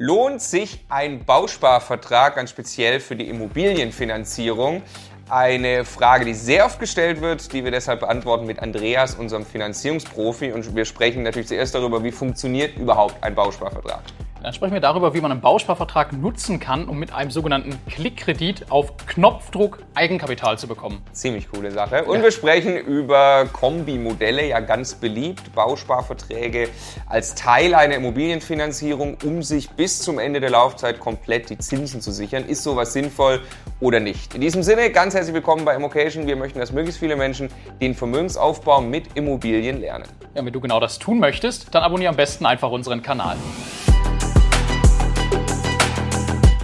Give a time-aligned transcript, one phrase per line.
[0.00, 4.80] Lohnt sich ein Bausparvertrag ganz speziell für die Immobilienfinanzierung?
[5.28, 10.52] Eine Frage, die sehr oft gestellt wird, die wir deshalb beantworten mit Andreas, unserem Finanzierungsprofi.
[10.52, 14.02] Und wir sprechen natürlich zuerst darüber, wie funktioniert überhaupt ein Bausparvertrag.
[14.40, 18.70] Dann sprechen wir darüber, wie man einen Bausparvertrag nutzen kann, um mit einem sogenannten Klickkredit
[18.70, 21.02] auf Knopfdruck Eigenkapital zu bekommen.
[21.12, 22.04] Ziemlich coole Sache.
[22.04, 22.22] Und ja.
[22.22, 26.68] wir sprechen über Kombimodelle, ja ganz beliebt, Bausparverträge
[27.06, 32.12] als Teil einer Immobilienfinanzierung, um sich bis zum Ende der Laufzeit komplett die Zinsen zu
[32.12, 32.44] sichern.
[32.44, 33.40] Ist sowas sinnvoll
[33.80, 34.36] oder nicht?
[34.36, 36.28] In diesem Sinne, ganz herzlich willkommen bei Immocation.
[36.28, 37.48] Wir möchten, dass möglichst viele Menschen
[37.80, 40.04] den Vermögensaufbau mit Immobilien lernen.
[40.36, 43.36] Ja, wenn du genau das tun möchtest, dann abonniere am besten einfach unseren Kanal.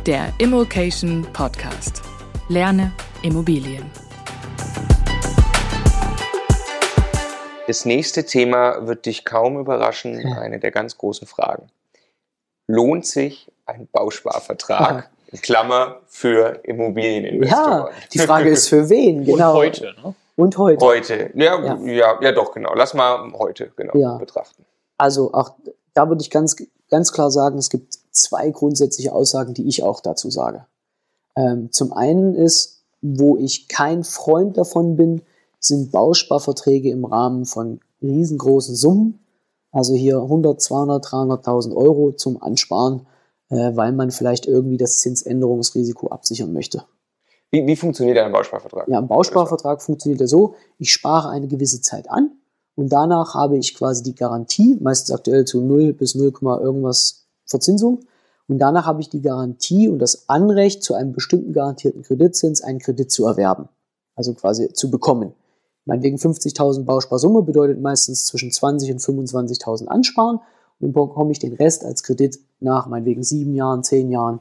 [0.06, 2.02] Der Immokation Podcast.
[2.50, 3.90] Lerne Immobilien.
[7.66, 11.68] Das nächste Thema wird dich kaum überraschen, eine der ganz großen Fragen.
[12.66, 15.08] Lohnt sich ein Bausparvertrag?
[15.32, 17.86] In Klammer für Immobilieninvestoren.
[17.86, 19.52] Ja, die Frage ist für wen, genau.
[19.52, 20.14] Und heute, ne?
[20.36, 20.84] Und heute.
[20.84, 22.74] Heute, ja, ja, ja, ja doch, genau.
[22.74, 24.18] Lass mal heute genau ja.
[24.18, 24.66] betrachten.
[24.98, 25.54] Also auch
[25.94, 26.56] da würde ich ganz,
[26.90, 30.66] ganz klar sagen, es gibt zwei grundsätzliche Aussagen, die ich auch dazu sage.
[31.36, 35.22] Ähm, zum einen ist, wo ich kein Freund davon bin,
[35.58, 39.20] sind Bausparverträge im Rahmen von riesengroßen Summen.
[39.72, 43.06] Also hier 100, 200, 300.000 Euro zum Ansparen,
[43.50, 46.84] äh, weil man vielleicht irgendwie das Zinsänderungsrisiko absichern möchte.
[47.50, 48.88] Wie, wie funktioniert ein Bausparvertrag?
[48.88, 52.32] Ja, ein Bausparvertrag funktioniert ja so, ich spare eine gewisse Zeit an
[52.74, 58.00] und danach habe ich quasi die Garantie, meistens aktuell zu 0 bis 0, irgendwas Verzinsung.
[58.46, 62.78] Und danach habe ich die Garantie und das Anrecht, zu einem bestimmten garantierten Kreditzins einen
[62.78, 63.68] Kredit zu erwerben.
[64.14, 65.34] Also quasi zu bekommen.
[65.86, 70.36] Meinetwegen 50.000 Bausparsumme bedeutet meistens zwischen 20 und 25.000 Ansparen.
[70.78, 74.40] Und dann bekomme ich den Rest als Kredit nach meinetwegen sieben Jahren, zehn Jahren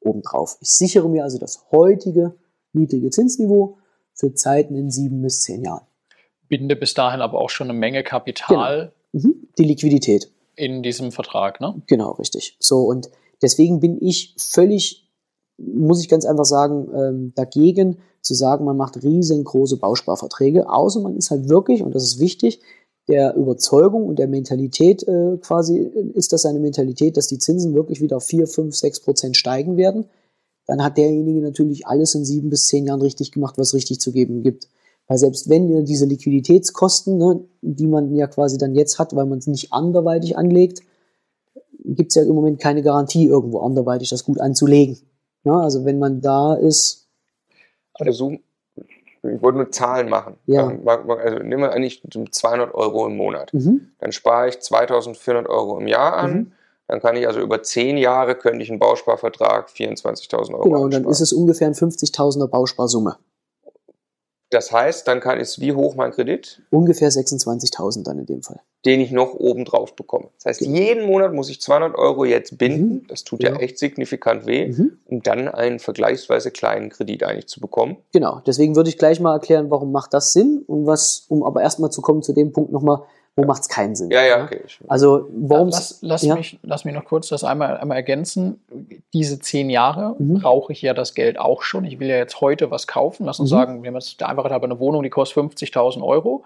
[0.00, 0.56] obendrauf.
[0.60, 2.34] Ich sichere mir also das heutige
[2.72, 3.78] niedrige Zinsniveau
[4.14, 5.86] für Zeiten in sieben bis zehn Jahren.
[6.48, 8.92] Binde bis dahin aber auch schon eine Menge Kapital.
[9.12, 9.26] Genau.
[9.28, 9.48] Mhm.
[9.58, 11.80] Die Liquidität in diesem Vertrag, ne?
[11.86, 12.56] Genau, richtig.
[12.60, 13.10] So, und
[13.42, 15.08] deswegen bin ich völlig,
[15.56, 21.16] muss ich ganz einfach sagen, ähm, dagegen zu sagen, man macht riesengroße Bausparverträge, außer man
[21.16, 22.60] ist halt wirklich, und das ist wichtig,
[23.06, 25.78] der Überzeugung und der Mentalität äh, quasi,
[26.14, 29.76] ist das eine Mentalität, dass die Zinsen wirklich wieder auf 4, 5, 6 Prozent steigen
[29.76, 30.06] werden,
[30.66, 34.12] dann hat derjenige natürlich alles in sieben bis zehn Jahren richtig gemacht, was richtig zu
[34.12, 34.68] geben gibt.
[35.08, 39.38] Weil selbst wenn diese Liquiditätskosten, ne, die man ja quasi dann jetzt hat, weil man
[39.38, 40.82] es nicht anderweitig anlegt,
[41.82, 44.98] gibt es ja im Moment keine Garantie, irgendwo anderweitig das gut anzulegen.
[45.44, 47.08] Ja, ne, also wenn man da ist.
[47.94, 48.32] Also,
[49.22, 50.34] ich wollte nur Zahlen machen.
[50.46, 50.68] Ja.
[50.68, 53.52] Also nehmen wir eigentlich 200 Euro im Monat.
[53.52, 53.90] Mhm.
[53.98, 56.32] Dann spare ich 2400 Euro im Jahr an.
[56.32, 56.52] Mhm.
[56.86, 60.94] Dann kann ich also über 10 Jahre könnte ich einen Bausparvertrag 24.000 Euro Genau, und
[60.94, 63.16] dann ist es ungefähr ein 50.000er Bausparsumme.
[64.50, 66.62] Das heißt, dann kann es wie hoch mein Kredit?
[66.70, 68.60] Ungefähr 26.000 dann in dem Fall.
[68.86, 70.28] Den ich noch oben drauf bekomme.
[70.36, 70.78] Das heißt, genau.
[70.78, 72.94] jeden Monat muss ich 200 Euro jetzt binden.
[72.94, 73.06] Mhm.
[73.08, 73.50] Das tut ja.
[73.50, 73.56] ja.
[73.56, 74.98] echt signifikant weh, mhm.
[75.06, 77.98] um dann einen vergleichsweise kleinen Kredit eigentlich zu bekommen.
[78.12, 78.40] Genau.
[78.46, 81.90] Deswegen würde ich gleich mal erklären, warum macht das Sinn und was, um aber erstmal
[81.90, 83.02] zu kommen zu dem Punkt nochmal,
[83.38, 84.10] wo macht es keinen Sinn?
[84.10, 84.62] Ja, ja, okay.
[84.88, 85.68] Also warum?
[85.68, 86.34] Lass, lass, ja?
[86.34, 88.60] Mich, lass mich noch kurz das einmal, einmal ergänzen.
[89.12, 90.40] Diese zehn Jahre mhm.
[90.40, 91.84] brauche ich ja das Geld auch schon.
[91.84, 93.26] Ich will ja jetzt heute was kaufen.
[93.26, 93.54] Lass uns mhm.
[93.54, 96.44] sagen, wir haben jetzt der Einfachheit habe eine Wohnung, die kostet 50.000 Euro.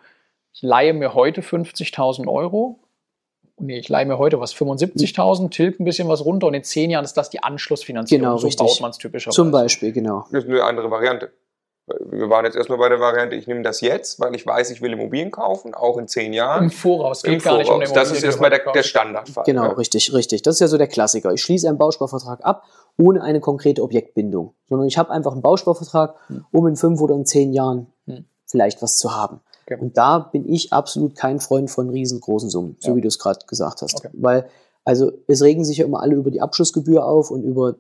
[0.53, 2.79] Ich leihe mir heute 50.000 Euro.
[3.59, 6.91] Nee, ich leihe mir heute was 75.000, tilg ein bisschen was runter und in zehn
[6.91, 8.23] Jahren ist das die Anschlussfinanzierung.
[8.23, 8.67] Genau, so richtig.
[8.67, 9.37] baut man es typischerweise.
[9.37, 10.27] Zum Beispiel, genau.
[10.31, 11.31] Das ist eine andere Variante.
[11.87, 14.81] Wir waren jetzt erstmal bei der Variante, ich nehme das jetzt, weil ich weiß, ich
[14.83, 16.65] will Immobilien kaufen, auch in zehn Jahren.
[16.65, 17.67] Im Voraus, geht Im gar Voraus.
[17.67, 19.45] nicht um den Das ist erstmal der, der Standardfall.
[19.45, 19.73] Genau, ja.
[19.73, 20.43] richtig, richtig.
[20.43, 21.33] Das ist ja so der Klassiker.
[21.33, 22.65] Ich schließe einen Bausparvertrag ab,
[22.99, 26.45] ohne eine konkrete Objektbindung, sondern ich habe einfach einen Bausparvertrag, hm.
[26.53, 28.27] um in fünf oder in zehn Jahren hm.
[28.47, 29.41] vielleicht was zu haben.
[29.67, 29.81] Okay.
[29.81, 32.97] Und da bin ich absolut kein Freund von riesengroßen Summen, so ja.
[32.97, 33.97] wie du es gerade gesagt hast.
[33.97, 34.11] Okay.
[34.13, 34.49] Weil,
[34.85, 37.75] also es regen sich ja immer alle über die Abschlussgebühr auf und über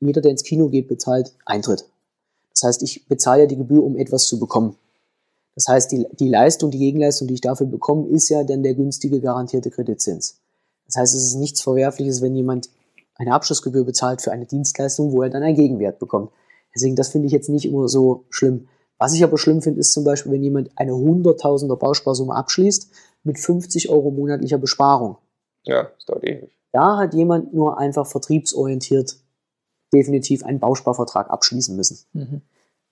[0.00, 1.84] jeder, der ins Kino geht, bezahlt Eintritt.
[2.52, 4.76] Das heißt, ich bezahle ja die Gebühr, um etwas zu bekommen.
[5.54, 8.74] Das heißt, die, die Leistung, die Gegenleistung, die ich dafür bekomme, ist ja dann der
[8.74, 10.40] günstige garantierte Kreditzins.
[10.86, 12.70] Das heißt, es ist nichts Verwerfliches, wenn jemand
[13.16, 16.30] eine Abschlussgebühr bezahlt für eine Dienstleistung, wo er dann einen Gegenwert bekommt.
[16.74, 18.68] Deswegen, das finde ich jetzt nicht immer so schlimm.
[18.98, 22.90] Was ich aber schlimm finde, ist zum Beispiel, wenn jemand eine Hunderttausender Bausparsumme abschließt
[23.24, 25.16] mit 50 Euro monatlicher Besparung.
[25.64, 26.50] Ja, das dauert ewig.
[26.72, 29.16] Da hat jemand nur einfach vertriebsorientiert
[29.92, 31.98] definitiv einen Bausparvertrag abschließen müssen.
[32.12, 32.42] Mhm.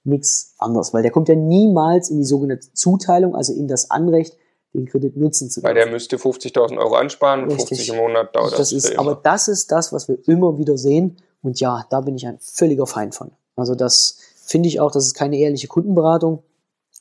[0.05, 4.37] Nichts anderes, weil der kommt ja niemals in die sogenannte Zuteilung, also in das Anrecht,
[4.73, 5.87] den Kredit nutzen zu Weil dürfen.
[5.87, 7.69] der müsste 50.000 Euro ansparen, Richtig.
[7.79, 8.59] 50 im Monat dauert das.
[8.59, 11.17] das ist, aber das ist das, was wir immer wieder sehen.
[11.43, 13.31] Und ja, da bin ich ein völliger Feind von.
[13.57, 16.43] Also das finde ich auch, das ist keine ehrliche Kundenberatung,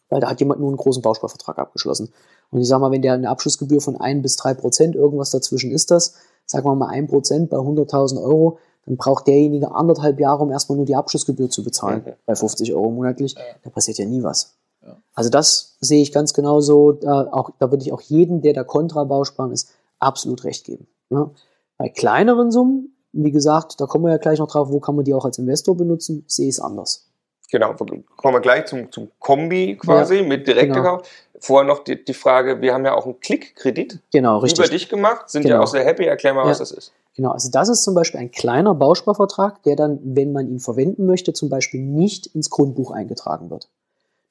[0.09, 2.13] weil da hat jemand nur einen großen Bausparvertrag abgeschlossen.
[2.51, 5.71] Und ich sage mal, wenn der eine Abschlussgebühr von ein bis drei Prozent, irgendwas dazwischen
[5.71, 6.15] ist das,
[6.45, 10.77] sagen wir mal ein Prozent bei 100.000 Euro, dann braucht derjenige anderthalb Jahre, um erstmal
[10.77, 12.11] nur die Abschlussgebühr zu bezahlen, Mhm.
[12.25, 13.33] bei 50 Euro monatlich.
[13.35, 13.41] Ja.
[13.63, 14.55] Da passiert ja nie was.
[14.85, 14.97] Ja.
[15.13, 16.91] Also das sehe ich ganz genauso.
[16.91, 20.87] Da, auch, da würde ich auch jedem, der da kontra Bausparen ist, absolut recht geben.
[21.09, 21.31] Ja.
[21.77, 25.05] Bei kleineren Summen, wie gesagt, da kommen wir ja gleich noch drauf, wo kann man
[25.05, 27.07] die auch als Investor benutzen, sehe ich es anders.
[27.51, 28.03] Genau, kommen
[28.35, 31.07] wir gleich zum, zum Kombi quasi mit Direktkauf.
[31.39, 34.59] Vorher noch die, die Frage, wir haben ja auch einen Klickkredit Genau, richtig.
[34.65, 35.55] über dich gemacht, sind Genau.
[35.55, 36.05] ja auch sehr happy.
[36.05, 36.49] Erklär mal, Ja.
[36.49, 36.91] was das ist.
[37.15, 41.06] Genau, also das ist zum Beispiel ein kleiner Bausparvertrag, der dann, wenn man ihn verwenden
[41.06, 43.69] möchte, zum Beispiel nicht ins Grundbuch eingetragen wird.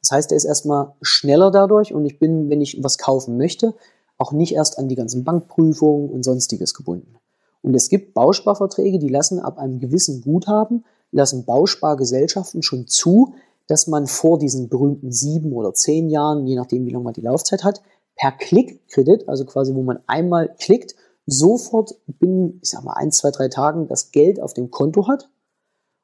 [0.03, 3.75] Das heißt, der ist erstmal schneller dadurch und ich bin, wenn ich was kaufen möchte,
[4.19, 7.17] auch nicht erst an die ganzen Bankprüfungen und sonstiges gebunden.
[7.63, 13.33] Und es gibt Bausparverträge, die lassen ab einem gewissen Guthaben, lassen Bauspargesellschaften schon zu,
[13.67, 17.23] dass man vor diesen berühmten sieben oder zehn Jahren, je nachdem wie lange man die
[17.23, 17.81] Laufzeit hat,
[18.15, 20.95] per Klickkredit, also quasi wo man einmal klickt,
[21.27, 25.29] sofort binnen, ich sag mal, ein, zwei, drei Tagen das Geld auf dem Konto hat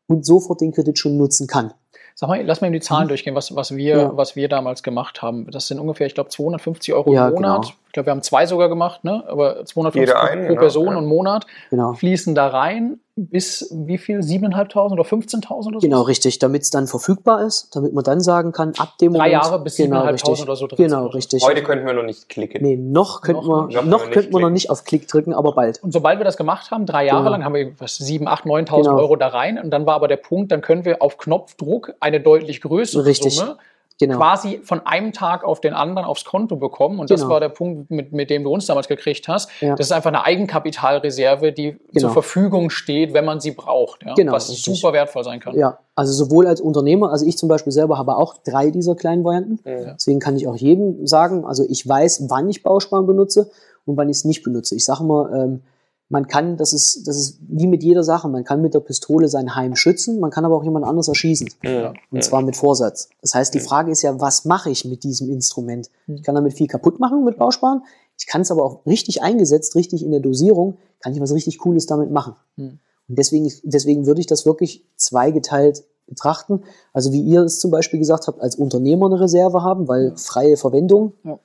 [0.09, 1.73] und sofort den Kredit schon nutzen kann.
[2.15, 4.01] Sag mal, lass mal eben die Zahlen durchgehen, was, was, wir, Mhm.
[4.01, 4.17] Ja.
[4.17, 5.51] was wir damals gemacht haben.
[5.51, 7.63] Das sind ungefähr, ich glaube, 250 Euro Ja, im Monat.
[7.63, 7.75] genau.
[7.87, 9.25] Ich glaube, wir haben zwei sogar gemacht, ne?
[9.27, 10.97] aber 250 Jeder pro, einen, pro genau, Person ja.
[10.99, 11.93] und Monat Genau.
[11.95, 14.21] fließen da rein bis wie viel?
[14.21, 15.79] 7.500 oder 15.000 oder so?
[15.81, 19.19] Genau, richtig, damit es dann verfügbar ist, damit man dann sagen kann, ab dem Drei
[19.29, 19.33] Moment.
[19.33, 20.43] Jahre bis genau, 7.500 richtig.
[20.43, 21.43] oder so drin Genau, richtig.
[21.45, 22.63] Heute könnten wir noch nicht klicken.
[22.63, 23.77] nee, noch könnte Noch man, nicht.
[23.77, 25.83] Noch noch können wir noch nicht auf Klick drücken, aber bald.
[25.83, 27.31] Und sobald wir das gemacht haben, drei Jahre Genau.
[27.33, 28.97] lang, haben wir was 7.000, 8.000, 9.000 Genau.
[28.99, 29.59] Euro da rein.
[29.59, 33.37] Und dann war aber der Punkt, dann können wir auf Knopfdruck eine deutlich größere Richtig.
[33.37, 33.59] Summe
[34.01, 34.17] Genau.
[34.17, 36.99] quasi von einem Tag auf den anderen aufs Konto bekommen.
[36.99, 37.35] Und das Genau.
[37.35, 39.51] war der Punkt, mit, mit dem du uns damals gekriegt hast.
[39.61, 39.77] Ja.
[39.77, 42.01] Das ist einfach eine Eigenkapitalreserve, die Genau.
[42.01, 44.03] zur Verfügung steht, wenn man sie braucht.
[44.05, 44.15] Ja?
[44.15, 44.81] Genau, was richtig.
[44.81, 45.55] super wertvoll sein kann.
[45.57, 49.25] Ja, also sowohl als Unternehmer, also ich zum Beispiel selber habe auch drei dieser kleinen
[49.25, 49.61] Varianten.
[49.65, 49.93] Mhm.
[49.95, 53.51] Deswegen kann ich auch jedem sagen, also ich weiß, wann ich Bausparen benutze
[53.87, 54.75] und wann ich es nicht benutze.
[54.75, 55.63] Ich sage immer, ähm,
[56.11, 59.29] man kann, das ist, das ist wie mit jeder Sache, man kann mit der Pistole
[59.29, 61.49] sein Heim schützen, man kann aber auch jemand anderes erschießen.
[61.63, 61.95] Mhm.
[62.11, 63.09] Und zwar mit Vorsatz.
[63.23, 65.89] Das heißt, die Frage ist ja, was mache ich mit diesem Instrument?
[66.09, 67.83] Ich kann damit viel kaputt machen mit Bausparen.
[68.19, 71.59] Ich kann es aber auch richtig eingesetzt, richtig in der Dosierung, kann ich was richtig
[71.59, 72.35] Cooles damit machen.
[72.57, 72.81] Hm.
[73.09, 76.65] Und deswegen, deswegen würde ich das wirklich zweigeteilt betrachten.
[76.93, 80.57] Also wie ihr es zum Beispiel gesagt habt, als Unternehmer eine Reserve haben, weil freie
[80.57, 81.13] Verwendung.
[81.23, 81.39] Ja.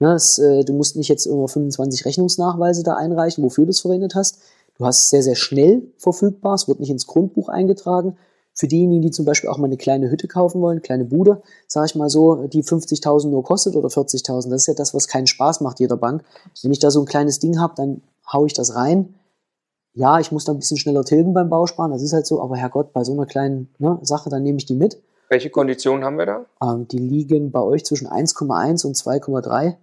[0.00, 3.80] Ne, es, äh, du musst nicht jetzt immer 25 Rechnungsnachweise da einreichen, wofür du es
[3.80, 4.40] verwendet hast.
[4.76, 6.54] Du hast es sehr, sehr schnell verfügbar.
[6.54, 8.16] Es wird nicht ins Grundbuch eingetragen.
[8.56, 11.86] Für diejenigen, die zum Beispiel auch mal eine kleine Hütte kaufen wollen, kleine Bude, sage
[11.86, 15.26] ich mal so, die 50.000 nur kostet oder 40.000, das ist ja das, was keinen
[15.26, 16.22] Spaß macht jeder Bank.
[16.62, 18.02] Wenn ich da so ein kleines Ding habe, dann
[18.32, 19.14] haue ich das rein.
[19.92, 22.56] Ja, ich muss da ein bisschen schneller tilgen beim Bausparen, das ist halt so, aber
[22.56, 25.02] Herrgott, bei so einer kleinen ne, Sache, dann nehme ich die mit.
[25.28, 26.44] Welche Konditionen haben wir da?
[26.62, 29.74] Ähm, die liegen bei euch zwischen 1,1 und 2,3.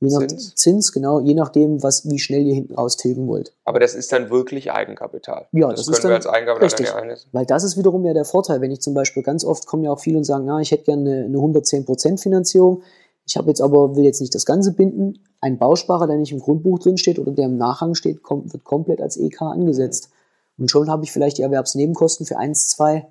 [0.00, 0.54] Je nach Zins?
[0.54, 0.92] Zins.
[0.92, 3.54] genau, je nachdem, was, wie schnell ihr hinten raus tilgen wollt.
[3.64, 5.46] Aber das ist dann wirklich Eigenkapital.
[5.52, 6.90] Ja, das, das können ist wir dann als Eigenkapital richtig.
[6.90, 7.16] dann ja.
[7.32, 9.90] Weil das ist wiederum ja der Vorteil, wenn ich zum Beispiel ganz oft kommen ja
[9.90, 12.82] auch viele und sagen, na, ich hätte gerne eine, eine 110% Finanzierung.
[13.26, 15.18] Ich habe jetzt aber, will jetzt nicht das Ganze binden.
[15.40, 18.64] Ein Bausparer, der nicht im Grundbuch drin steht oder der im Nachhang steht, kommt, wird
[18.64, 20.10] komplett als EK angesetzt.
[20.58, 23.06] Und schon habe ich vielleicht die Erwerbsnebenkosten für 1, 2,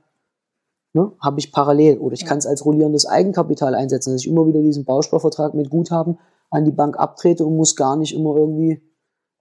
[0.94, 1.98] ne, habe ich parallel.
[1.98, 5.70] Oder ich kann es als rollierendes Eigenkapital einsetzen, dass ich immer wieder diesen Bausparvertrag mit
[5.70, 8.82] Guthaben an die Bank abtrete und muss gar nicht immer irgendwie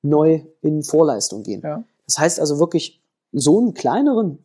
[0.02, 1.62] neu in Vorleistung gehen.
[1.62, 1.84] Ja.
[2.06, 3.00] Das heißt also wirklich
[3.32, 4.38] so einen kleineren,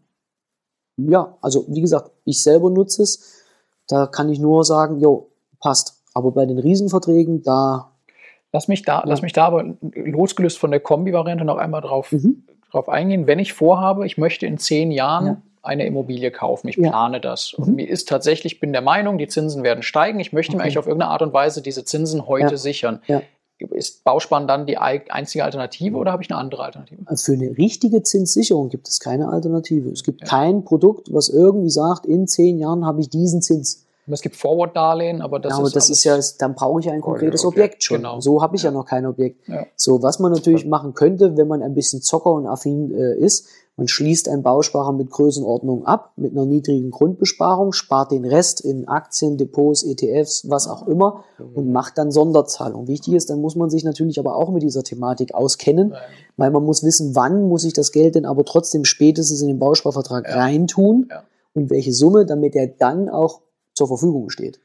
[0.98, 3.44] ja, also wie gesagt, ich selber nutze es,
[3.88, 6.02] da kann ich nur sagen, jo, passt.
[6.14, 7.92] Aber bei den Riesenverträgen, da,
[8.52, 9.64] Lass mich da, lass mich da aber
[9.94, 12.48] losgelöst von der Kombi-Variante noch einmal drauf, Mhm.
[12.72, 13.28] drauf eingehen.
[13.28, 15.42] Wenn ich vorhabe, ich möchte in zehn Jahren Ja.
[15.62, 16.90] Eine Immobilie kaufen, ich Ja.
[16.90, 17.54] plane das.
[17.54, 17.76] Und Mhm.
[17.76, 20.20] mir ist tatsächlich, ich bin der Meinung, die Zinsen werden steigen.
[20.20, 20.64] Ich möchte mir Okay.
[20.66, 22.58] eigentlich auf irgendeine Art und Weise diese Zinsen heute Ja.
[22.58, 23.02] sichern.
[23.08, 23.22] Ja.
[23.72, 27.02] Ist Bausparen dann die ei- einzige Alternative oder habe ich eine andere Alternative?
[27.18, 29.90] für eine richtige Zinssicherung gibt es keine Alternative.
[29.90, 30.28] Es gibt Ja.
[30.28, 33.86] kein Produkt, was irgendwie sagt, in zehn Jahren habe ich diesen Zins.
[34.12, 36.94] Es gibt Forward-Darlehen, aber das ja, aber ist das ist ja, dann brauche ich ja
[36.94, 37.98] ein konkretes Objekt, Objekt schon.
[37.98, 38.20] genau.
[38.22, 38.72] So habe ich ja.
[38.72, 39.48] noch kein Objekt.
[39.48, 39.66] Ja.
[39.76, 43.50] So, was man natürlich machen könnte, wenn man ein bisschen Zocker und affin äh, ist,
[43.80, 48.90] man schließt einen Bausparer mit Größenordnung ab, mit einer niedrigen Grundbesparung, spart den Rest in
[48.90, 51.24] Aktien, Depots, ETFs, was auch immer
[51.56, 52.90] und macht dann Sonderzahlungen.
[52.90, 55.94] Wichtig ist, dann muss man sich natürlich aber auch mit dieser Thematik auskennen,
[56.36, 59.60] weil man muss wissen, wann muss ich das Geld denn aber trotzdem spätestens in den
[59.60, 61.24] Bausparvertrag reintun Ja.
[61.54, 63.40] und welche Summe, damit er dann auch
[63.74, 64.60] zur Verfügung steht.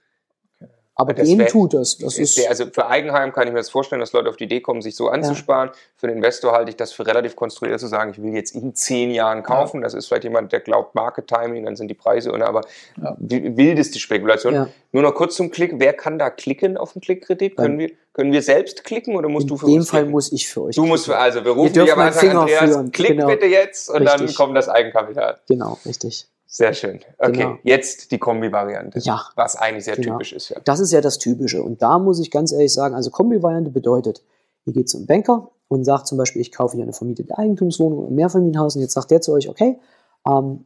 [0.96, 1.98] Aber Das dem wär- tut das.
[1.98, 4.44] Das ist ist, also für Eigenheim kann ich mir das vorstellen, dass Leute auf die
[4.44, 5.70] Idee kommen, sich so anzusparen.
[5.96, 8.74] Für den Investor halte ich das für relativ konstruiert zu sagen, ich will jetzt in
[8.76, 9.80] zehn Jahren kaufen.
[9.82, 12.60] Das ist vielleicht jemand, der glaubt Market Timing, dann sind die Preise und aber
[13.02, 13.16] Ja.
[13.18, 14.54] wi- wildeste Spekulation.
[14.54, 14.68] Ja.
[14.92, 15.72] Nur noch kurz zum Klick.
[15.78, 17.56] Wer kann da klicken auf den Klickkredit?
[17.56, 20.12] Können wir, können wir selbst klicken oder musst in du für dem uns Fall klicken?
[20.12, 20.76] muss ich für euch.
[20.76, 21.24] Du musst für, klicken.
[21.24, 22.92] also wir rufen dich am Anfang, Finger Andreas, führen.
[22.92, 23.26] klick Genau.
[23.26, 24.36] bitte jetzt und dann Richtig.
[24.36, 25.38] kommt das Eigenkapital.
[25.48, 26.28] Genau, richtig.
[26.56, 27.00] Sehr schön.
[27.18, 27.58] Okay, Genau.
[27.64, 29.00] jetzt die Kombi-Variante.
[29.00, 29.20] Ja.
[29.34, 30.12] Was eigentlich sehr Genau.
[30.12, 30.60] typisch ist, ja.
[30.64, 31.60] Das ist ja das Typische.
[31.60, 34.22] Und da muss ich ganz ehrlich sagen, also Kombi-Variante bedeutet,
[34.64, 38.08] ihr geht zum Banker und sagt zum Beispiel, ich kaufe hier eine vermietete Eigentumswohnung oder
[38.08, 39.80] ein Mehrfamilienhaus und jetzt sagt der zu euch, okay,
[40.28, 40.64] ähm,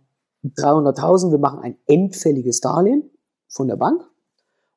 [0.59, 3.11] 300.000, wir machen ein endfälliges Darlehen
[3.49, 4.05] von der Bank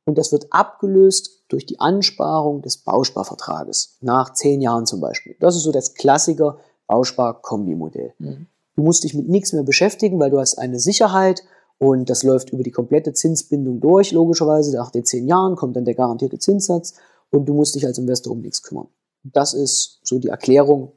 [0.05, 5.35] und das wird abgelöst durch die Ansparung des Bausparvertrages nach zehn Jahren zum Beispiel.
[5.41, 8.13] Das ist so das Klassiker Bauspar-Kombi-Modell.
[8.17, 8.47] Mhm.
[8.75, 11.43] Du musst dich mit nichts mehr beschäftigen, weil du hast eine Sicherheit
[11.77, 14.75] und das läuft über die komplette Zinsbindung durch, logischerweise.
[14.75, 16.93] Nach den zehn Jahren kommt dann der garantierte Zinssatz
[17.31, 18.87] und du musst dich als Investor um nichts kümmern.
[19.23, 20.93] Das ist so die Erklärung,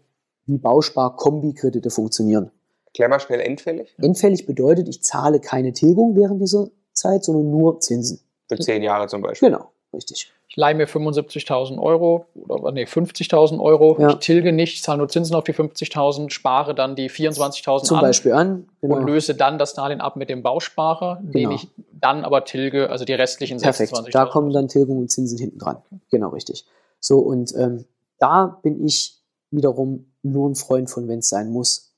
[0.47, 2.51] wie Bauspar-Kombi-Kredite funktionieren.
[2.95, 3.95] Klär mal schnell endfällig.
[3.99, 8.21] Endfällig bedeutet, ich zahle keine Tilgung während dieser Zeit, sondern nur Zinsen.
[8.49, 9.49] Für zehn Jahre zum Beispiel.
[9.49, 10.33] Genau, richtig.
[10.49, 13.97] Ich leihe mir 75.000 Euro oder nee, 50.000 Euro.
[14.01, 14.11] Ja.
[14.11, 18.03] Ich tilge nicht, zahle nur Zinsen auf die 50.000, spare dann die 24.000 Zum an
[18.03, 18.69] Beispiel an.
[18.81, 18.97] Genau.
[18.97, 21.55] und löse dann das Darlehen ab mit dem Bausparer, den Genau.
[21.55, 23.93] ich dann aber tilge, also die restlichen Perfekt.
[23.95, 24.11] 26.000.
[24.13, 25.79] Da kommen dann Tilgung und Zinsen hinten dran.
[26.11, 26.65] Genau, richtig.
[27.01, 27.85] So, und ähm,
[28.19, 29.17] da bin ich
[29.51, 31.93] wiederum nur ein Freund von, wenn es sein muss.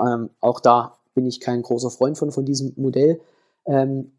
[0.00, 3.20] Ähm, auch da bin ich kein großer Freund von, von diesem Modell.
[3.66, 4.12] Ähm,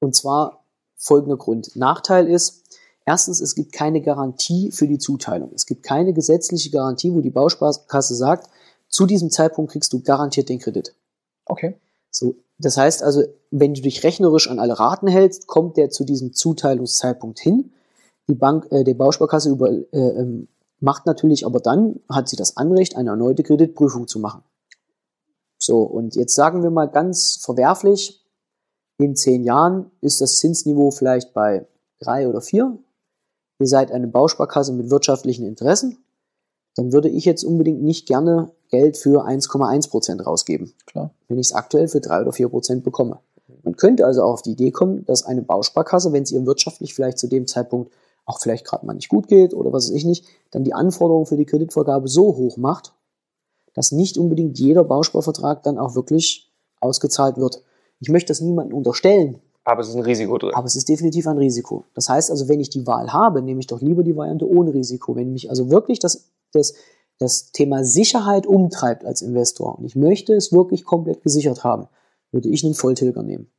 [0.00, 0.57] und zwar
[0.98, 1.74] folgender Grund.
[1.76, 2.64] Nachteil ist,
[3.06, 5.52] erstens, es gibt keine Garantie für die Zuteilung.
[5.54, 8.50] Es gibt keine gesetzliche Garantie, wo die Bausparkasse sagt,
[8.88, 10.94] zu diesem Zeitpunkt kriegst du garantiert den Kredit.
[11.46, 11.76] Okay.
[12.10, 16.04] So, das heißt also, wenn du dich rechnerisch an alle Raten hältst, kommt der zu
[16.04, 17.72] diesem Zuteilungszeitpunkt hin.
[18.28, 20.48] Die Bank, äh, die Bausparkasse über, äh, ähm,
[20.80, 24.42] macht natürlich, aber dann hat sie das Anrecht, eine erneute Kreditprüfung zu machen.
[25.58, 28.24] So, und jetzt sagen wir mal ganz verwerflich,
[28.98, 31.66] in zehn Jahren ist das Zinsniveau vielleicht bei
[32.00, 32.76] drei oder vier.
[33.60, 35.98] Ihr seid eine Bausparkasse mit wirtschaftlichen Interessen.
[36.74, 41.10] Dann würde ich jetzt unbedingt nicht gerne Geld für 1,1 Prozent rausgeben Klar.
[41.26, 43.18] wenn ich es aktuell für drei oder vier Prozent bekomme.
[43.62, 46.94] Man könnte also auch auf die Idee kommen, dass eine Bausparkasse, wenn es ihr wirtschaftlich
[46.94, 47.90] vielleicht zu dem Zeitpunkt
[48.26, 51.26] auch vielleicht gerade mal nicht gut geht oder was weiß ich nicht, dann die Anforderungen
[51.26, 52.92] für die Kreditvergabe so hoch macht,
[53.74, 57.62] dass nicht unbedingt jeder Bausparvertrag dann auch wirklich ausgezahlt wird.
[58.00, 60.54] Ich möchte das niemandem unterstellen, Aber es ist ein Risiko drin.
[60.54, 61.84] aber es ist definitiv ein Risiko.
[61.94, 64.72] Das heißt also, wenn ich die Wahl habe, nehme ich doch lieber die Variante ohne
[64.72, 65.16] Risiko.
[65.16, 66.74] Wenn mich also wirklich das, das,
[67.18, 71.88] das Thema Sicherheit umtreibt als Investor und ich möchte es wirklich komplett gesichert haben,
[72.32, 73.50] würde ich einen Volltilger nehmen.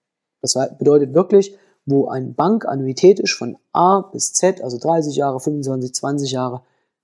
[0.42, 1.56] Das bedeutet wirklich,
[1.86, 6.62] wo eine Bank annuitätisch von A bis Z, also 30 Jahre, 25, 20 Jahre,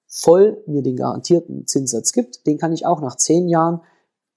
[0.07, 3.81] voll mir den garantierten Zinssatz gibt, den kann ich auch nach 10 Jahren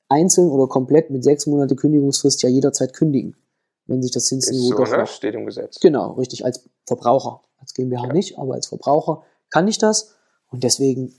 [0.09, 3.37] einzeln oder komplett mit sechs Monate Kündigungsfrist ja jederzeit kündigen,
[3.87, 5.07] wenn sich das Zinsniveau so, ne?
[5.07, 5.81] Steht im Gesetz.
[5.81, 7.43] Genau, richtig, als Verbraucher.
[7.59, 8.13] Als GmbH Ja.
[8.13, 10.15] nicht, aber als Verbraucher kann ich das.
[10.51, 11.13] Und deswegen,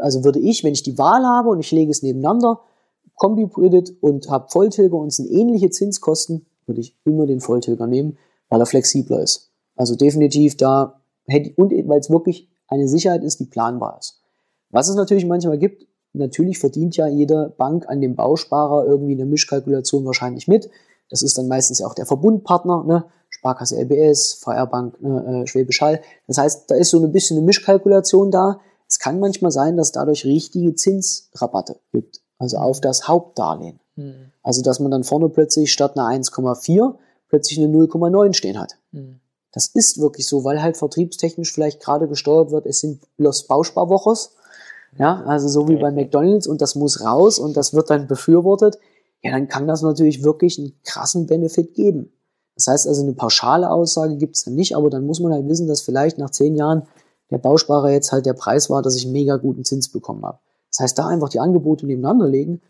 [0.00, 2.60] also würde ich, wenn ich die Wahl habe und ich lege es nebeneinander,
[3.16, 8.18] Kombi-Kredit und habe Volltilger und es sind ähnliche Zinskosten, würde ich immer den Volltilger nehmen,
[8.48, 9.52] weil er flexibler ist.
[9.76, 14.20] Also definitiv da, hätte, und weil es wirklich eine Sicherheit ist, die planbar ist.
[14.70, 19.26] Was es natürlich manchmal gibt, natürlich verdient ja jede Bank an dem Bausparer irgendwie eine
[19.26, 20.70] Mischkalkulation wahrscheinlich mit.
[21.10, 23.04] Das ist dann meistens ja auch der Verbundpartner, ne?
[23.28, 26.00] Sparkasse LBS, Feuerbank, ne, äh, Schwäbisch Hall.
[26.28, 28.60] Das heißt, da ist so ein bisschen eine Mischkalkulation da.
[28.88, 33.80] Es kann manchmal sein, dass dadurch richtige Zinsrabatte gibt, also auf das Hauptdarlehen.
[33.96, 34.30] Hm.
[34.42, 36.94] Also dass man dann vorne plötzlich statt einer 1,4
[37.28, 38.76] plötzlich eine 0,9 stehen hat.
[38.92, 39.20] Hm.
[39.52, 44.34] Das ist wirklich so, weil halt vertriebstechnisch vielleicht gerade gesteuert wird, es sind Los Bausparwoches.
[44.98, 48.78] Ja, also so wie bei McDonalds und das muss raus und das wird dann befürwortet.
[49.22, 52.12] Ja, dann kann das natürlich wirklich einen krassen Benefit geben.
[52.56, 55.48] Das heißt also, eine pauschale Aussage gibt es dann nicht, aber dann muss man halt
[55.48, 56.82] wissen, dass vielleicht nach zehn Jahren
[57.30, 60.38] der Bausparer jetzt halt der Preis war, dass ich einen mega guten Zins bekommen habe.
[60.70, 62.60] Das heißt, da einfach die Angebote nebeneinander legen,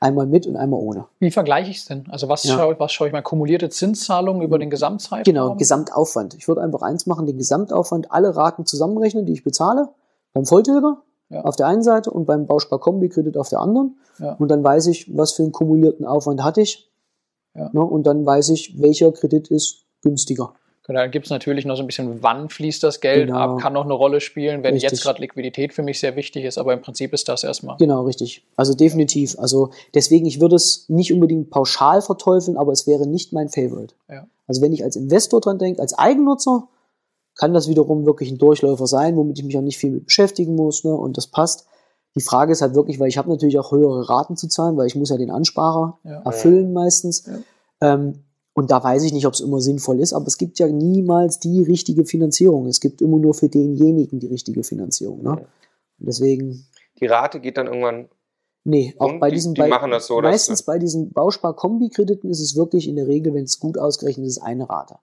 [0.00, 1.06] einmal mit und einmal ohne.
[1.20, 2.04] Wie vergleiche ich es denn?
[2.10, 2.56] Also was, Ja.
[2.56, 3.22] schaue, was schaue ich mal?
[3.22, 5.24] Kumulierte Zinszahlungen über den Gesamtzeitraum?
[5.24, 6.34] Genau, Gesamtaufwand.
[6.34, 9.88] Ich würde einfach eins machen, den Gesamtaufwand, alle Raten zusammenrechnen, die ich bezahle,
[10.32, 11.42] beim Volltilger Ja.
[11.42, 13.96] auf der einen Seite und beim Bauspar-Kombi-Kredit auf der anderen.
[14.18, 14.32] Ja.
[14.34, 16.90] Und dann weiß ich, was für einen kumulierten Aufwand hatte ich.
[17.54, 17.70] Ja.
[17.72, 20.54] Ne, und dann weiß ich, welcher Kredit ist günstiger.
[20.86, 23.38] Genau, Dann gibt es natürlich noch so ein bisschen, wann fließt das Geld Genau.
[23.38, 24.90] ab, kann noch eine Rolle spielen, wenn Richtig.
[24.90, 27.76] jetzt gerade Liquidität für mich sehr wichtig ist, aber im Prinzip ist das erstmal.
[27.76, 28.44] Genau, richtig.
[28.56, 29.38] Also definitiv.
[29.38, 33.94] Also deswegen, ich würde es nicht unbedingt pauschal verteufeln, aber es wäre nicht mein Favorite.
[34.48, 36.66] Also wenn ich als Investor dran denke, als Eigennutzer,
[37.40, 40.56] kann das wiederum wirklich ein Durchläufer sein, womit ich mich auch nicht viel mit beschäftigen
[40.56, 40.92] muss ne?
[40.92, 41.66] und das passt.
[42.14, 44.86] Die Frage ist halt wirklich, weil ich habe natürlich auch höhere Raten zu zahlen, weil
[44.86, 46.20] ich muss ja den Ansparer ja.
[46.20, 47.24] erfüllen meistens.
[47.24, 47.94] Ja.
[47.94, 50.66] Ähm, und da weiß ich nicht, ob es immer sinnvoll ist, aber es gibt ja
[50.66, 52.66] niemals die richtige Finanzierung.
[52.66, 55.22] Es gibt immer nur für denjenigen die richtige Finanzierung.
[55.22, 55.30] Ne?
[55.30, 55.46] Und
[55.98, 56.66] deswegen.
[57.00, 58.10] Die Rate geht dann irgendwann.
[58.64, 62.54] Nee, auch bei diesen die, die machen das so, meistens bei diesen Bauspar-Kombi-Krediten ist es
[62.54, 64.98] wirklich in der Regel, wenn es gut ausgerechnet ist, eine Rate.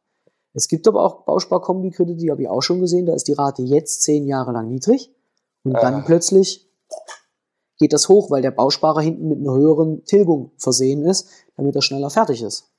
[0.54, 3.62] Es gibt aber auch Bauspar-Kombi-Kredite, die habe ich auch schon gesehen, da ist die Rate
[3.62, 5.14] jetzt zehn Jahre lang niedrig.
[5.64, 5.82] Und äh.
[5.82, 6.68] dann plötzlich
[7.78, 11.82] geht das hoch, weil der Bausparer hinten mit einer höheren Tilgung versehen ist, damit er
[11.82, 12.72] schneller fertig ist.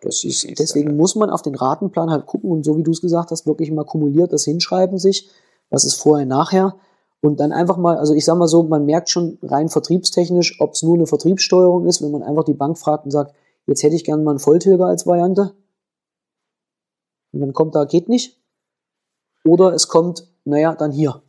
[0.00, 3.00] Das ist, deswegen muss man auf den Ratenplan halt gucken und so wie du es
[3.00, 5.28] gesagt hast, wirklich mal kumuliert das hinschreiben sich,
[5.70, 6.76] was ist vorher, nachher.
[7.20, 10.74] Und dann einfach mal, also ich sag mal so, man merkt schon rein vertriebstechnisch, ob
[10.74, 13.34] es nur eine Vertriebssteuerung ist, wenn man einfach die Bank fragt und sagt,
[13.66, 15.52] jetzt hätte ich gerne mal einen Volltilger als Variante
[17.32, 18.38] und dann kommt da, geht nicht
[19.44, 21.22] oder es kommt, naja, dann hier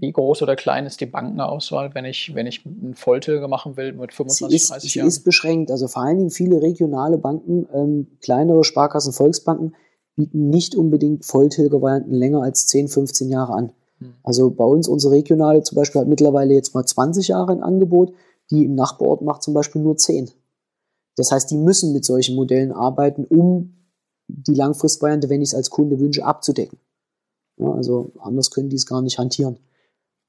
[0.00, 3.92] wie groß oder klein ist die Bankenauswahl, wenn ich, wenn ich einen Volltilger machen will
[3.92, 5.08] mit 25, sie ist, 30 sie Jahren?
[5.08, 5.70] ist beschränkt.
[5.70, 9.74] Also vor allen Dingen viele regionale Banken, ähm, kleinere Sparkassen, Volksbanken
[10.14, 13.72] bieten nicht unbedingt Volltilger-Varianten länger als 10, 15 Jahre an.
[13.98, 14.14] Hm.
[14.22, 18.12] Also bei uns, unsere regionale zum Beispiel hat mittlerweile jetzt mal 20 Jahre ein Angebot,
[18.50, 20.30] die im Nachbarort macht zum Beispiel nur 10.
[21.16, 23.74] Das heißt, die müssen mit solchen Modellen arbeiten, um
[24.28, 26.78] die Langfristvariante, wenn ich es als Kunde wünsche, abzudecken.
[27.56, 29.58] Ja, also anders können die es gar nicht hantieren.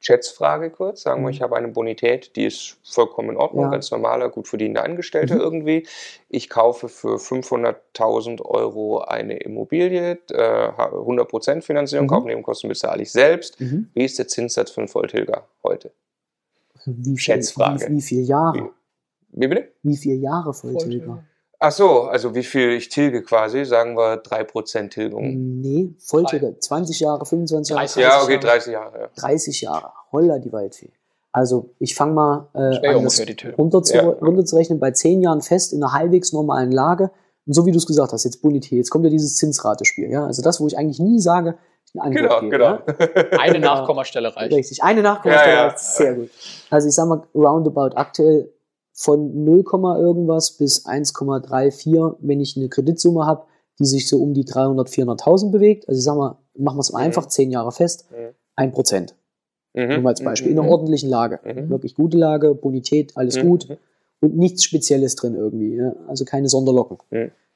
[0.01, 1.01] Schätzfrage kurz.
[1.01, 1.33] Sagen wir, mhm.
[1.33, 3.71] ich habe eine Bonität, die ist vollkommen in Ordnung, ja.
[3.71, 5.41] ganz normaler, gut verdienender Angestellter mhm.
[5.41, 5.87] irgendwie.
[6.29, 12.09] Ich kaufe für 500.000 Euro eine Immobilie, äh, 100% Finanzierung, mhm.
[12.09, 13.59] Kaufnebenkosten bezahle ich selbst.
[13.59, 13.89] Mhm.
[13.93, 15.91] Wie ist der Zinssatz für einen Volltilger heute?
[16.85, 17.87] Wie viel, Schätzfrage.
[17.89, 18.71] Wie, wie viele Jahre?
[19.31, 19.67] Wie, wie bitte?
[19.83, 21.05] Wie viele Jahre Volltilger?
[21.05, 21.23] Volltilger.
[21.61, 25.59] Ach so, also wie viel ich tilge quasi, sagen wir 3% Tilgung.
[25.59, 27.85] Nee, Volltilge, 20 Jahre, 25 Jahre.
[27.85, 28.99] 30 ja, okay, 30 Jahre.
[28.99, 29.09] Ja.
[29.15, 30.91] 30 Jahre, holla die Waldfee.
[31.33, 33.21] Also ich fange mal äh, an, das
[33.57, 34.03] runter zu, ja.
[34.03, 37.11] runterzurechnen, bei 10 Jahren fest in einer halbwegs normalen Lage.
[37.45, 40.09] Und so wie du es gesagt hast, jetzt Bonität, jetzt kommt ja dieses Zinsratespiel.
[40.09, 40.25] Ja?
[40.25, 41.57] Also das, wo ich eigentlich nie sage,
[41.93, 42.65] genau, gebe, genau.
[42.65, 42.83] Ja?
[43.39, 44.53] Eine Nachkommastelle reicht.
[44.53, 46.29] Richtig, eine Nachkommastelle ja, reicht, sehr gut.
[46.69, 48.51] Also ich sage mal, roundabout aktuell
[48.99, 49.63] von 0,
[49.97, 53.45] irgendwas bis 1,34, wenn ich eine Kreditsumme habe,
[53.79, 55.87] die sich so um die 300, 400.000 bewegt.
[55.87, 57.05] Also ich sag mal, machen wir es mal mhm.
[57.05, 58.33] einfach, 10 Jahre fest, mhm.
[58.57, 59.15] 1 Prozent.
[59.73, 59.87] Mhm.
[59.87, 60.51] Nur mal als Beispiel.
[60.51, 60.73] In einer mhm.
[60.73, 61.39] ordentlichen Lage.
[61.45, 61.69] Mhm.
[61.69, 63.47] Wirklich gute Lage, Bonität, alles mhm.
[63.47, 63.77] gut.
[64.19, 65.77] Und nichts Spezielles drin irgendwie.
[65.77, 65.95] Ja?
[66.09, 66.97] Also keine Sonderlocken.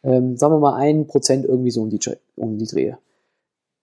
[0.04, 2.00] Ähm, sagen wir mal 1 Prozent irgendwie so um die,
[2.38, 3.00] um die Drehe.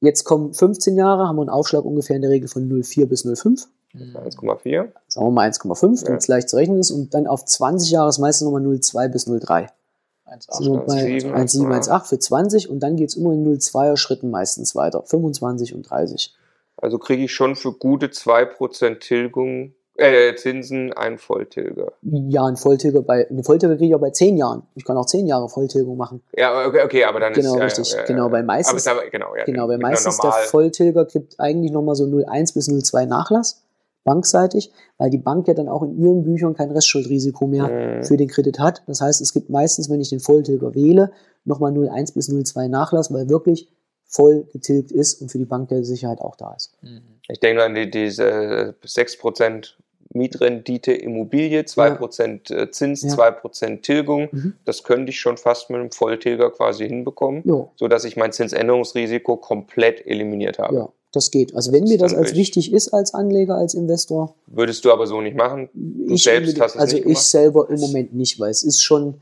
[0.00, 3.26] Jetzt kommen 15 Jahre, haben wir einen Aufschlag ungefähr in der Regel von 0,4 bis
[3.26, 3.66] 0,5.
[3.94, 4.88] 1,4.
[5.08, 6.90] Sagen wir mal 1,5, damit es leicht zu rechnen ist.
[6.90, 9.68] Und dann auf 20 Jahre ist meistens nochmal 0,2 bis 0,3.
[10.30, 15.02] 1,7, 1,8 für 20 und dann geht es immer in 0,2er Schritten meistens weiter.
[15.02, 16.34] 25 und 30.
[16.76, 21.92] Also kriege ich schon für gute 2% Tilgung äh, Zinsen ein Volltilger.
[22.02, 24.62] Ja, ein Volltilger bei, eine Volltilger kriege ich auch bei 10 Jahren.
[24.74, 26.22] Ich kann auch 10 Jahre Volltilgung machen.
[26.32, 27.92] Ja, okay, okay aber dann genau, ist richtig.
[27.92, 31.72] Ja, ja, genau, bei meistens, aber, genau, ja, genau, bei meistens der Volltilger kriegt eigentlich
[31.72, 33.62] nochmal so 0,1 bis 0,2 Nachlass,
[34.04, 38.04] bankseitig, weil die Bank ja dann auch in ihren Büchern kein Restschuldrisiko mehr mhm.
[38.04, 38.82] für den Kredit hat.
[38.86, 41.12] Das heißt, es gibt meistens, wenn ich den Volltilger wähle,
[41.44, 43.68] nochmal 0,1 bis 0,2 Nachlass, weil wirklich
[44.06, 46.76] voll getilgt ist und für die Bank der Sicherheit auch da ist.
[47.28, 49.74] Ich denke an die, diese 6%
[50.12, 52.62] Mietrendite Immobilie, 2% ja.
[52.62, 53.10] Äh, Zins, ja.
[53.10, 54.28] 2% Tilgung.
[54.32, 54.54] Mhm.
[54.64, 57.68] Das könnte ich schon fast mit einem Volltilger quasi hinbekommen, ja.
[57.76, 60.74] sodass ich mein Zinsänderungsrisiko komplett eliminiert habe.
[60.74, 61.54] Ja, das geht.
[61.54, 64.36] Also wenn mir das als wichtig ist als Anleger, als Investor.
[64.46, 65.68] Würdest du aber so nicht machen?
[65.74, 68.80] Du ich selbst hast es Also nicht ich selber im Moment nicht, weil es ist
[68.80, 69.20] schon...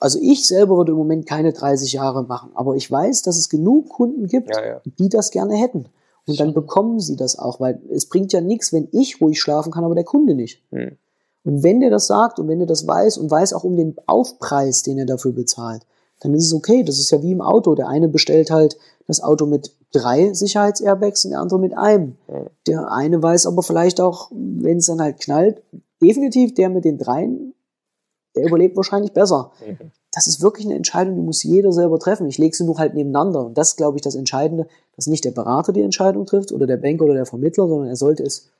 [0.00, 3.48] Also ich selber würde im Moment keine 30 Jahre machen, aber ich weiß, dass es
[3.48, 4.50] genug Kunden gibt,
[4.98, 5.86] die das gerne hätten.
[6.26, 9.72] Und dann bekommen sie das auch, weil es bringt ja nichts, wenn ich ruhig schlafen
[9.72, 10.62] kann, aber der Kunde nicht.
[10.70, 10.96] Hm.
[11.44, 13.96] Und wenn der das sagt und wenn der das weiß und weiß auch um den
[14.06, 15.82] Aufpreis, den er dafür bezahlt,
[16.20, 16.84] dann ist es okay.
[16.84, 17.74] Das ist ja wie im Auto.
[17.74, 18.76] Der eine bestellt halt
[19.08, 22.16] das Auto mit drei Sicherheitsairbags und der andere mit einem.
[22.66, 25.62] Der eine weiß aber vielleicht auch, wenn es dann halt knallt,
[26.02, 27.54] definitiv der mit den dreien,
[28.34, 29.52] der überlebt wahrscheinlich besser.
[30.12, 32.26] Das ist wirklich eine Entscheidung, die muss jeder selber treffen.
[32.26, 33.46] Ich lege sie nur halt nebeneinander.
[33.46, 36.66] Und das ist, glaube ich, das Entscheidende, dass nicht der Berater die Entscheidung trifft oder
[36.66, 38.50] der Banker oder der Vermittler, sondern er sollte es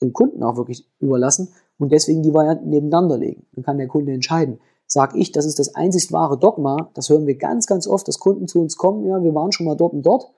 [0.00, 3.46] dem Kunden auch wirklich überlassen und deswegen die Varianten nebeneinander legen.
[3.52, 4.60] Dann kann der Kunde entscheiden.
[4.86, 8.18] Sag ich, das ist das einzig wahre Dogma, das hören wir ganz, ganz oft, dass
[8.18, 10.32] Kunden zu uns kommen, ja, wir waren schon mal dort und dort.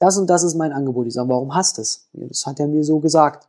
[0.00, 1.06] Das und das ist mein Angebot.
[1.06, 2.08] Ich sage, warum hast du es?
[2.14, 3.46] Das hat er mir so gesagt.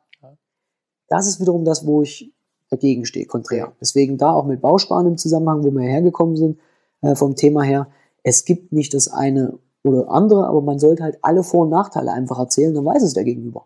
[1.08, 2.32] Das ist wiederum das, wo ich
[2.70, 3.72] dagegen stehe, konträr.
[3.82, 6.60] Deswegen da auch mit Bausparen im Zusammenhang, wo wir hergekommen sind,
[7.02, 7.88] äh, vom Thema her.
[8.24, 12.12] Es gibt nicht das eine oder andere, aber man sollte halt alle Vor- und Nachteile
[12.12, 13.66] einfach erzählen, dann weiß es der Gegenüber.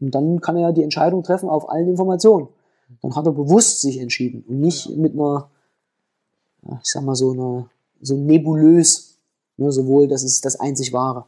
[0.00, 2.48] Und dann kann er ja die Entscheidung treffen auf allen Informationen.
[3.02, 4.96] Dann hat er bewusst sich entschieden und nicht ja.
[4.96, 5.50] mit einer,
[6.82, 7.68] ich sag mal so einer,
[8.00, 9.18] so nebulös,
[9.56, 11.26] ne, sowohl das ist das einzig wahre.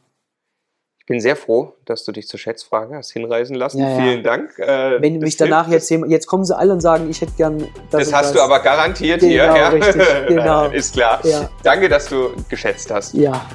[1.11, 3.79] Ich bin sehr froh, dass du dich zur Schätzfrage hast hinreisen lassen.
[3.79, 4.01] Ja, ja.
[4.01, 4.57] Vielen Dank.
[4.57, 8.05] Äh, Wenn mich danach jetzt jetzt kommen sie alle und sagen, ich hätte gern das.
[8.05, 8.31] Das hast das.
[8.31, 9.43] du aber garantiert genau, hier.
[9.43, 9.67] Ja?
[9.67, 10.69] Richtig, genau.
[10.69, 11.19] Ist klar.
[11.63, 13.13] Danke, dass du geschätzt hast.
[13.13, 13.45] Ja,